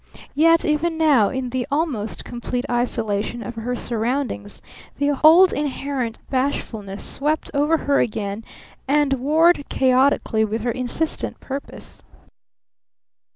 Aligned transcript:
Yet 0.33 0.65
even 0.65 0.97
now 0.97 1.29
in 1.29 1.51
the 1.51 1.67
almost 1.69 2.25
complete 2.25 2.65
isolation 2.67 3.43
of 3.43 3.53
her 3.53 3.75
surroundings 3.75 4.59
the 4.97 5.11
old 5.23 5.53
inherent 5.53 6.17
bashfulness 6.31 7.03
swept 7.03 7.51
over 7.53 7.77
her 7.77 7.99
again 7.99 8.43
and 8.87 9.13
warred 9.13 9.63
chaotically 9.69 10.43
with 10.43 10.61
her 10.61 10.71
insistent 10.71 11.39
purpose. 11.39 12.01